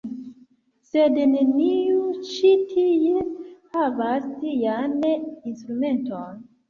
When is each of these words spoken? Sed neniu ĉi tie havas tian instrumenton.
Sed 0.91 1.17
neniu 1.33 1.99
ĉi 2.29 2.53
tie 2.71 3.27
havas 3.77 4.27
tian 4.41 4.97
instrumenton. 5.13 6.45